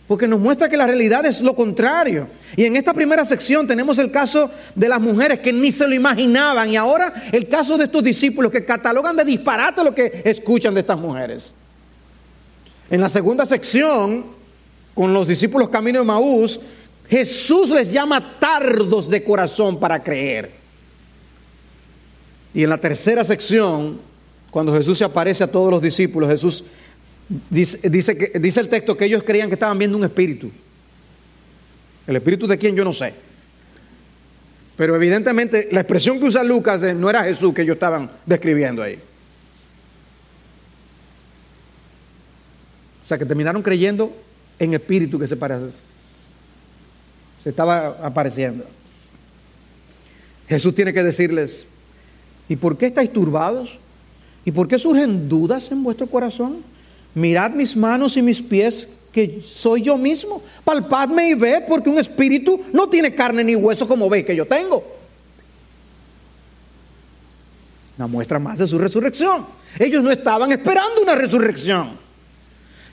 [0.08, 2.28] porque nos muestra que la realidad es lo contrario.
[2.56, 5.96] Y en esta primera sección tenemos el caso de las mujeres que ni se lo
[5.96, 10.74] imaginaban y ahora el caso de estos discípulos que catalogan de disparate lo que escuchan
[10.74, 11.54] de estas mujeres.
[12.90, 14.26] En la segunda sección,
[14.94, 16.60] con los discípulos camino de Maús,
[17.10, 20.52] Jesús les llama tardos de corazón para creer.
[22.54, 24.00] Y en la tercera sección,
[24.52, 26.64] cuando Jesús se aparece a todos los discípulos, Jesús
[27.50, 30.52] dice, dice, que, dice el texto que ellos creían que estaban viendo un espíritu.
[32.08, 33.14] El espíritu de quién yo no sé.
[34.76, 39.00] Pero evidentemente la expresión que usa Lucas no era Jesús que ellos estaban describiendo ahí.
[43.04, 44.16] O sea que terminaron creyendo
[44.60, 45.68] en espíritu que se parece.
[47.44, 48.66] Se estaba apareciendo.
[50.48, 51.68] Jesús tiene que decirles,
[52.50, 53.80] ¿y por qué estáis turbados?
[54.44, 56.64] ¿Y por qué surgen dudas en vuestro corazón?
[57.16, 60.44] Mirad mis manos y mis pies, que soy yo mismo.
[60.64, 64.46] Palpadme y ved, porque un espíritu no tiene carne ni hueso como veis que yo
[64.46, 64.84] tengo.
[67.98, 69.48] Una muestra más de su resurrección.
[69.80, 71.98] Ellos no estaban esperando una resurrección.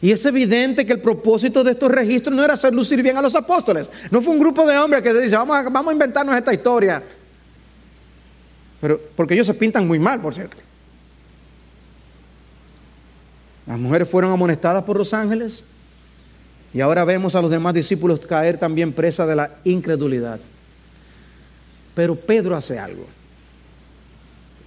[0.01, 3.23] Y es evidente que el propósito de estos registros no era hacer lucir bien a
[3.23, 3.91] los apóstoles.
[4.11, 7.03] No fue un grupo de hombres que se dice, vamos a, vamos inventarnos esta historia.
[8.81, 10.59] Pero porque ellos se pintan muy mal, por cierto.
[13.67, 15.63] Las mujeres fueron amonestadas por los ángeles
[16.75, 20.41] y ahora vemos a los demás discípulos caer también presa de la incredulidad.
[21.95, 23.07] Pero Pedro hace algo.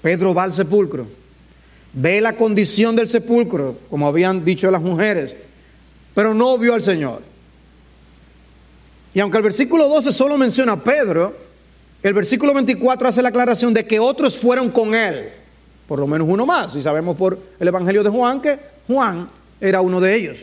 [0.02, 1.08] Pedro va al sepulcro,
[1.94, 5.36] ve la condición del sepulcro, como habían dicho las mujeres,
[6.14, 7.24] pero no vio al Señor.
[9.16, 11.36] Y aunque el versículo 12 solo menciona a Pedro,
[12.04, 15.32] el versículo 24 hace la aclaración de que otros fueron con él,
[15.88, 19.30] por lo menos uno más, y sabemos por el Evangelio de Juan que Juan
[19.60, 20.38] era uno de ellos.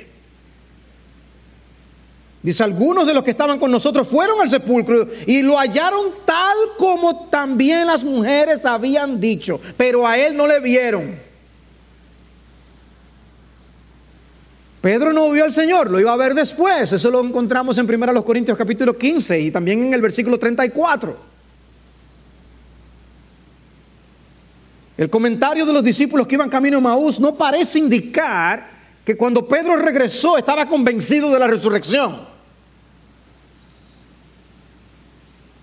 [2.43, 6.57] Dice, algunos de los que estaban con nosotros fueron al sepulcro y lo hallaron tal
[6.77, 11.33] como también las mujeres habían dicho, pero a él no le vieron.
[14.81, 16.93] Pedro no vio al Señor, lo iba a ver después.
[16.93, 21.32] Eso lo encontramos en 1 Corintios capítulo 15 y también en el versículo 34.
[24.97, 28.71] El comentario de los discípulos que iban camino a Maús no parece indicar
[29.05, 32.21] que cuando Pedro regresó estaba convencido de la resurrección.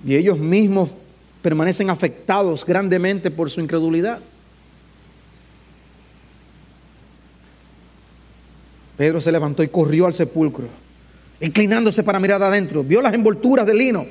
[0.05, 0.89] Y ellos mismos
[1.41, 4.19] permanecen afectados grandemente por su incredulidad.
[8.97, 10.67] Pedro se levantó y corrió al sepulcro,
[11.39, 12.83] inclinándose para mirar adentro.
[12.83, 14.05] Vio las envolturas de lino,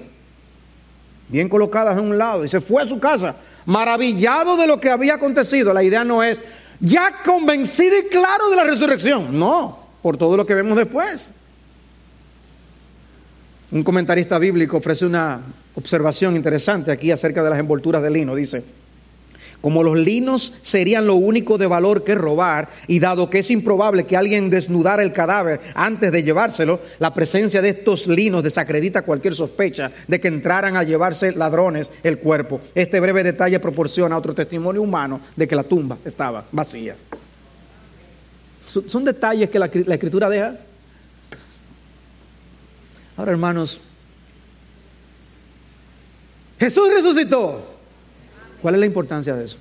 [1.29, 3.37] bien colocadas en un lado, y se fue a su casa,
[3.69, 5.75] maravillado de lo que había acontecido.
[5.75, 6.41] La idea no es
[6.81, 11.29] ya convencido y claro de la resurrección, no, por todo lo que vemos después.
[13.71, 15.43] Un comentarista bíblico ofrece una
[15.75, 18.35] observación interesante aquí acerca de las envolturas de lino.
[18.35, 18.65] Dice,
[19.61, 24.05] como los linos serían lo único de valor que robar, y dado que es improbable
[24.05, 29.35] que alguien desnudara el cadáver antes de llevárselo, la presencia de estos linos desacredita cualquier
[29.35, 32.61] sospecha de que entraran a llevarse ladrones el cuerpo.
[32.75, 36.97] Este breve detalle proporciona otro testimonio humano de que la tumba estaba vacía.
[38.67, 40.57] Son detalles que la, escritura deja.
[43.17, 43.81] Ahora, hermanos,
[46.61, 47.78] Jesús resucitó.
[48.61, 49.57] ¿Cuál es la importancia de eso?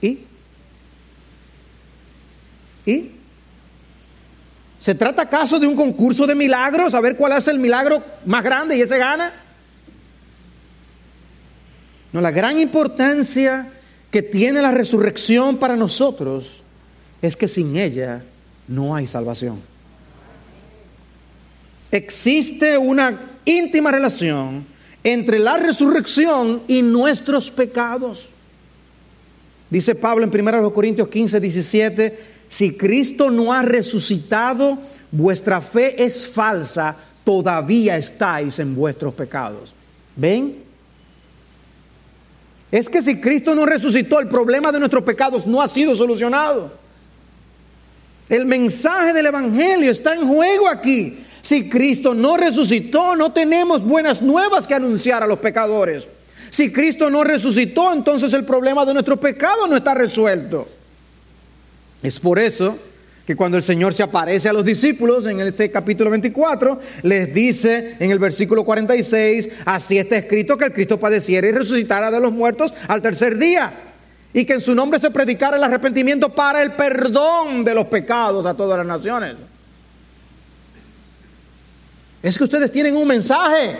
[0.00, 0.20] ¿Y?
[2.86, 3.10] ¿Y?
[4.80, 6.94] ¿Se trata acaso de un concurso de milagros?
[6.94, 9.32] A ver cuál hace el milagro más grande y ese gana.
[12.12, 13.68] No, la gran importancia
[14.10, 16.62] que tiene la resurrección para nosotros
[17.22, 18.22] es que sin ella
[18.68, 19.60] no hay salvación.
[21.90, 24.66] Existe una íntima relación
[25.04, 28.26] entre la resurrección y nuestros pecados.
[29.68, 34.78] Dice Pablo en 1 Corintios 15, 17, si Cristo no ha resucitado,
[35.10, 39.74] vuestra fe es falsa, todavía estáis en vuestros pecados.
[40.16, 40.62] ¿Ven?
[42.70, 46.72] Es que si Cristo no resucitó, el problema de nuestros pecados no ha sido solucionado.
[48.28, 51.23] El mensaje del Evangelio está en juego aquí.
[51.44, 56.08] Si Cristo no resucitó, no tenemos buenas nuevas que anunciar a los pecadores.
[56.48, 60.66] Si Cristo no resucitó, entonces el problema de nuestro pecado no está resuelto.
[62.02, 62.78] Es por eso
[63.26, 67.96] que cuando el Señor se aparece a los discípulos en este capítulo 24, les dice
[68.00, 72.32] en el versículo 46, así está escrito que el Cristo padeciera y resucitara de los
[72.32, 73.70] muertos al tercer día,
[74.32, 78.46] y que en su nombre se predicara el arrepentimiento para el perdón de los pecados
[78.46, 79.34] a todas las naciones.
[82.24, 83.76] Es que ustedes tienen un mensaje.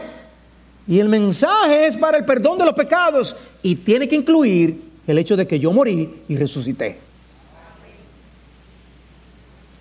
[0.86, 3.34] Y el mensaje es para el perdón de los pecados.
[3.62, 6.98] Y tiene que incluir el hecho de que yo morí y resucité.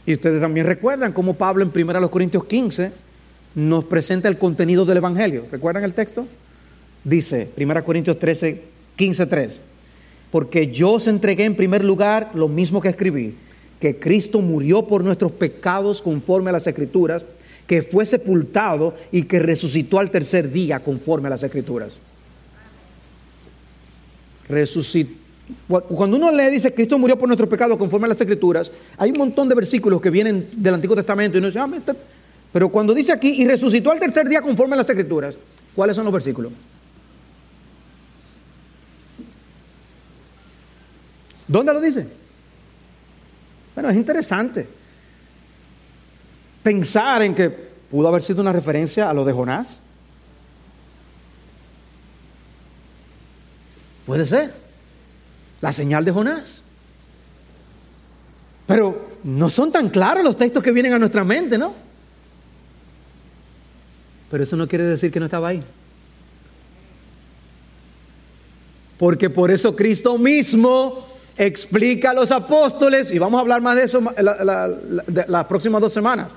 [0.05, 2.93] Y ustedes también recuerdan cómo Pablo en 1 Corintios 15
[3.55, 5.45] nos presenta el contenido del Evangelio.
[5.51, 6.25] ¿Recuerdan el texto?
[7.03, 8.63] Dice 1 Corintios 13,
[8.95, 9.59] 15, 3.
[10.31, 13.35] Porque yo os entregué en primer lugar lo mismo que escribí,
[13.81, 17.25] que Cristo murió por nuestros pecados conforme a las Escrituras
[17.67, 21.97] que fue sepultado y que resucitó al tercer día conforme a las escrituras.
[24.47, 25.23] Resucitó.
[25.67, 29.17] Cuando uno lee, dice, Cristo murió por nuestro pecado conforme a las escrituras, hay un
[29.17, 31.69] montón de versículos que vienen del Antiguo Testamento y uno dice, ah,
[32.51, 35.37] pero cuando dice aquí, y resucitó al tercer día conforme a las escrituras,
[35.75, 36.51] ¿cuáles son los versículos?
[41.47, 42.07] ¿Dónde lo dice?
[43.75, 44.82] Bueno, es interesante
[46.63, 49.77] pensar en que pudo haber sido una referencia a lo de Jonás?
[54.05, 54.53] Puede ser.
[55.61, 56.43] La señal de Jonás.
[58.65, 61.73] Pero no son tan claros los textos que vienen a nuestra mente, ¿no?
[64.31, 65.63] Pero eso no quiere decir que no estaba ahí.
[68.97, 71.07] Porque por eso Cristo mismo
[71.37, 74.01] explica a los apóstoles, y vamos a hablar más de eso
[75.27, 76.35] las próximas dos semanas,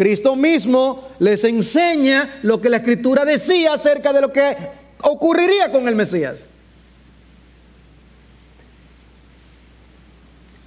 [0.00, 4.56] Cristo mismo les enseña lo que la escritura decía acerca de lo que
[5.02, 6.46] ocurriría con el Mesías.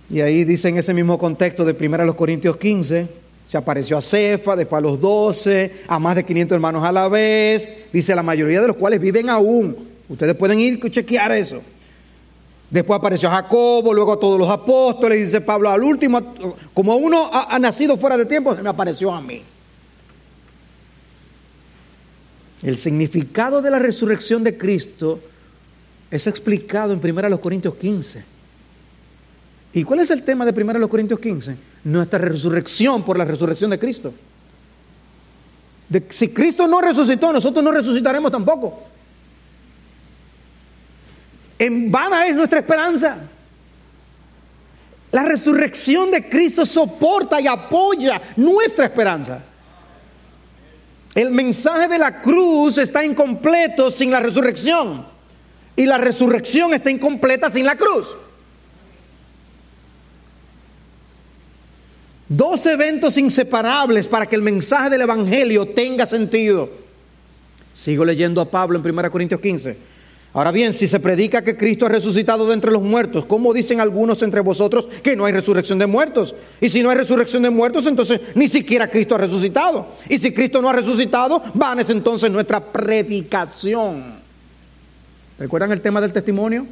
[0.08, 3.08] Y ahí dice en ese mismo contexto de 1 Corintios 15,
[3.48, 7.08] se apareció a Cefa, después a los 12, a más de 500 hermanos a la
[7.08, 9.76] vez, dice la mayoría de los cuales viven aún.
[10.10, 11.60] Ustedes pueden ir a chequear eso.
[12.74, 16.20] Después apareció a Jacobo, luego a todos los apóstoles, dice Pablo, al último,
[16.74, 19.44] como uno ha, nacido fuera de tiempo, se me apareció a mí.
[22.64, 25.20] El significado de la resurrección de Cristo
[26.10, 28.24] es explicado en 1 Corintios 15.
[29.74, 31.56] ¿Y cuál es el tema de 1 Corintios 15?
[31.84, 34.12] Nuestra resurrección por la resurrección de Cristo.
[35.90, 38.93] De, si Cristo no resucitó, nosotros no resucitaremos tampoco.
[41.64, 43.20] En vana es nuestra esperanza.
[45.14, 49.42] La resurrección de Cristo soporta y apoya nuestra esperanza.
[51.16, 55.06] El mensaje de la cruz está incompleto sin la resurrección.
[55.78, 58.14] Y la resurrección está incompleta sin la cruz.
[62.28, 66.70] Dos eventos inseparables para que el mensaje del Evangelio tenga sentido.
[67.74, 69.93] Sigo leyendo a Pablo en 1 Corintios 15.
[70.36, 73.80] Ahora bien, si se predica que Cristo ha resucitado de entre los muertos, ¿cómo dicen
[73.80, 76.34] algunos entre vosotros que no hay resurrección de muertos?
[76.60, 79.90] Y si no hay resurrección de muertos, entonces ni siquiera Cristo ha resucitado.
[80.10, 84.16] Y si Cristo no ha resucitado, van es entonces nuestra predicación.
[85.38, 86.66] ¿Recuerdan el tema del testimonio?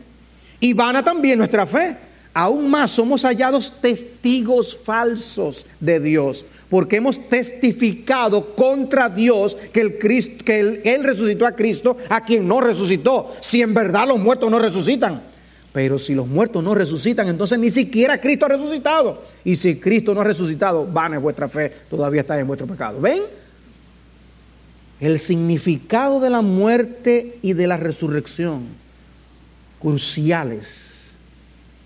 [0.59, 1.97] Y vana también nuestra fe.
[2.33, 9.99] Aún más somos hallados testigos falsos de Dios, porque hemos testificado contra Dios que, el
[9.99, 14.49] Cristo, que él, resucitó a Cristo, a quien no resucitó, si en verdad los muertos
[14.49, 15.21] no resucitan.
[15.73, 19.21] Pero si los muertos no resucitan, entonces ni siquiera Cristo ha resucitado.
[19.43, 23.01] Y si Cristo no ha resucitado, van en vuestra fe, todavía está en vuestro pecado.
[23.01, 23.23] ¿Ven?
[25.01, 28.67] El significado de la muerte y de la resurrección,
[29.81, 31.11] cruciales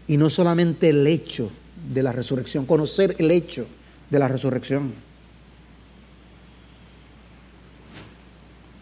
[0.08, 1.50] y no solamente el hecho
[1.92, 3.66] de la resurrección, conocer el hecho
[4.10, 4.94] de la resurrección.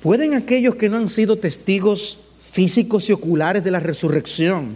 [0.01, 2.19] ¿Pueden aquellos que no han sido testigos
[2.51, 4.75] físicos y oculares de la resurrección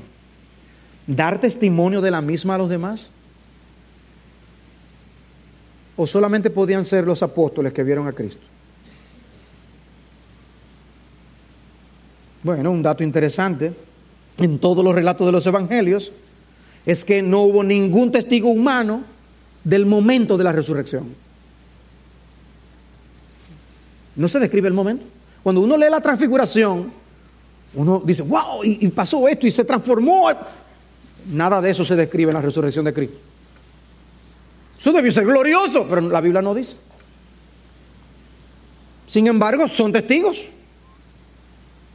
[1.06, 3.08] dar testimonio de la misma a los demás?
[5.96, 8.46] ¿O solamente podían ser los apóstoles que vieron a Cristo?
[12.44, 13.74] Bueno, un dato interesante
[14.38, 16.12] en todos los relatos de los evangelios
[16.86, 19.04] es que no hubo ningún testigo humano
[19.68, 21.14] del momento de la resurrección.
[24.16, 25.06] No se describe el momento.
[25.44, 26.90] Cuando uno lee la transfiguración,
[27.74, 30.30] uno dice, wow, y, pasó esto y se transformó.
[31.30, 33.18] Nada de eso se describe en la resurrección de Cristo.
[34.80, 36.78] Eso debió ser glorioso, pero la Biblia no dice.
[39.06, 40.38] Sin embargo, son testigos.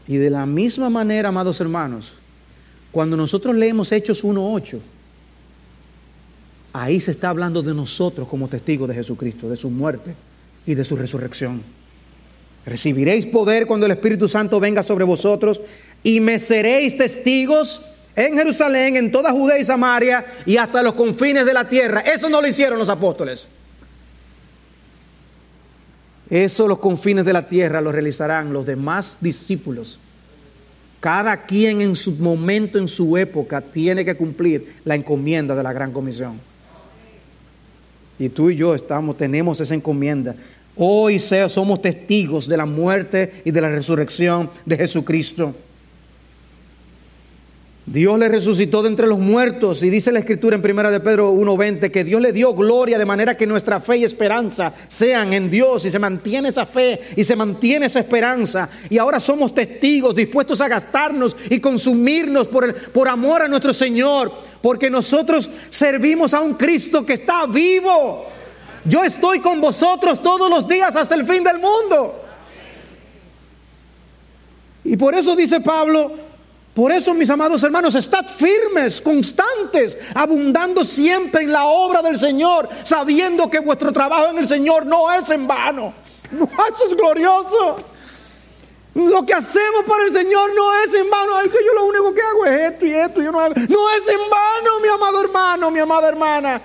[0.07, 2.13] Y de la misma manera, amados hermanos,
[2.91, 4.79] cuando nosotros leemos Hechos 1.8,
[6.73, 10.15] ahí se está hablando de nosotros como testigos de Jesucristo, de su muerte
[10.67, 11.63] y de su resurrección.
[12.65, 15.61] Recibiréis poder cuando el Espíritu Santo venga sobre vosotros
[16.03, 17.83] y me seréis testigos
[18.15, 22.01] en Jerusalén, en toda Judea y Samaria y hasta los confines de la tierra.
[22.01, 23.49] Eso no lo hicieron los apóstoles.
[26.31, 29.99] Eso los confines de la tierra lo realizarán los demás discípulos
[31.03, 35.73] cada quien en su momento, en su época, tiene que cumplir la encomienda de la
[35.73, 36.41] gran comisión.
[38.19, 40.35] Y tú y yo estamos, tenemos esa encomienda.
[40.77, 45.55] Hoy somos testigos de la muerte y de la resurrección de Jesucristo.
[47.85, 51.33] Dios le resucitó de entre los muertos y dice la escritura en primera de Pedro
[51.33, 55.51] 1:20 que Dios le dio gloria de manera que nuestra fe y esperanza sean en
[55.51, 60.15] Dios y se mantiene esa fe y se mantiene esa esperanza y ahora somos testigos
[60.15, 64.31] dispuestos a gastarnos y consumirnos por, el, por amor a nuestro Señor
[64.63, 68.27] porque nosotros servimos a un Cristo que está vivo.
[68.85, 72.25] Yo estoy con vosotros todos los días hasta el fin del mundo.
[74.85, 76.32] Y por eso dice Pablo,
[76.75, 82.67] por eso, mis amados hermanos, estad firmes, constantes, abundando siempre en la obra del Señor,
[82.85, 85.93] sabiendo que vuestro trabajo en el Señor no es en vano.
[86.33, 87.77] Eso es glorioso.
[88.95, 91.37] Lo que hacemos para el Señor no es en vano.
[91.37, 93.23] Ay, que yo lo único que hago es esto y esto.
[93.23, 96.63] Yo no, no es en vano, mi amado hermano, mi amada hermana.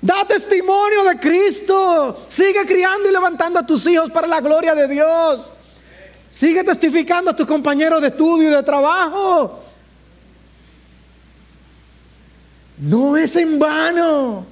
[0.00, 2.16] Da testimonio de Cristo.
[2.28, 5.52] Sigue criando y levantando a tus hijos para la gloria de Dios.
[6.38, 9.58] Sigue testificando a tus compañeros de estudio y de trabajo.
[12.78, 14.46] No es en vano.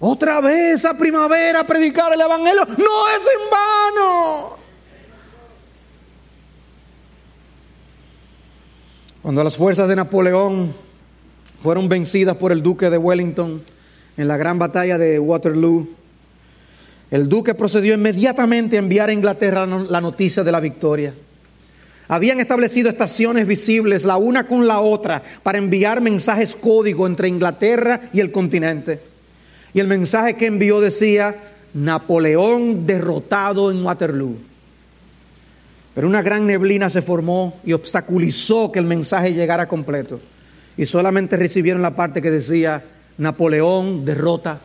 [0.00, 2.64] Otra vez a primavera predicar el Evangelio.
[2.64, 4.56] No es en vano.
[9.20, 10.72] Cuando las fuerzas de Napoleón
[11.62, 13.62] fueron vencidas por el duque de Wellington
[14.16, 15.90] en la gran batalla de Waterloo,
[17.14, 21.14] el duque procedió inmediatamente a enviar a Inglaterra la noticia de la victoria.
[22.08, 28.10] Habían establecido estaciones visibles la una con la otra para enviar mensajes código entre Inglaterra
[28.12, 29.00] y el continente.
[29.72, 31.36] Y el mensaje que envió decía,
[31.72, 34.36] Napoleón derrotado en Waterloo.
[35.94, 40.18] Pero una gran neblina se formó y obstaculizó que el mensaje llegara completo.
[40.76, 42.82] Y solamente recibieron la parte que decía,
[43.18, 44.58] Napoleón derrota.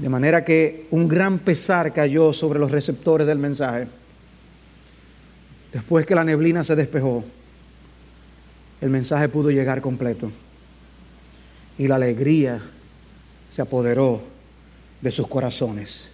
[0.00, 3.86] De manera que un gran pesar cayó sobre los receptores del mensaje.
[5.74, 7.22] Después que la neblina se despejó,
[8.80, 10.30] el mensaje pudo llegar completo.
[11.76, 12.62] Y la alegría
[13.50, 14.22] se apoderó
[15.02, 16.08] de sus corazones.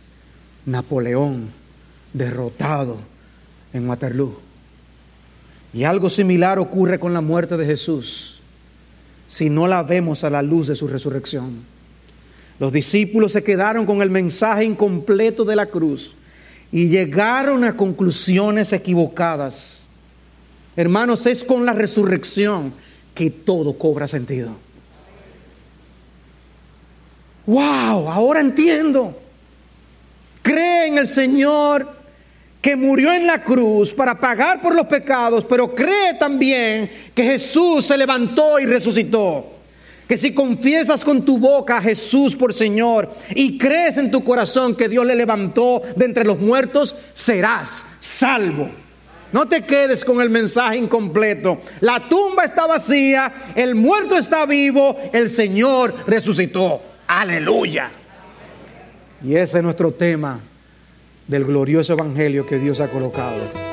[0.65, 1.51] Napoleón
[2.13, 2.99] derrotado
[3.73, 4.41] en Waterloo.
[5.73, 8.41] Y algo similar ocurre con la muerte de Jesús
[9.29, 11.76] si no la vemos a la luz de su resurrección.
[12.59, 16.15] Los discípulos se quedaron con el mensaje incompleto de la cruz
[16.73, 19.81] y llegaron a conclusiones equivocadas.
[20.75, 22.73] Hermanos, es con la resurrección
[23.15, 24.51] que todo cobra sentido.
[27.47, 29.19] Wow, ahora entiendo.
[30.43, 31.97] Cree en el Señor
[32.61, 37.87] que murió en la cruz para pagar por los pecados, pero cree también que Jesús
[37.87, 39.56] se levantó y resucitó.
[40.09, 44.77] Que si confiesas con tu boca a Jesús por Señor y crees en tu corazón
[44.77, 48.71] que Dios le levantó de entre los muertos, serás salvo.
[49.33, 51.61] No te quedes con el mensaje incompleto.
[51.81, 56.81] La tumba está vacía, el muerto está vivo, el Señor resucitó.
[57.09, 57.91] Aleluya.
[59.25, 60.41] Y ese es nuestro tema
[61.27, 63.66] del glorioso evangelio que Dios ha colocado.